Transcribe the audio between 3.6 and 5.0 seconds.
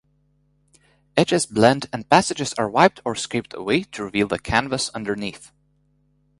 to reveal the canvas